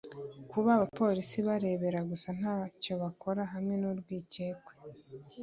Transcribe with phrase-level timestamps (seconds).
[0.51, 4.73] Kuba abapolisi barebera gusa nta cyo bakora hamwe n urwikekwe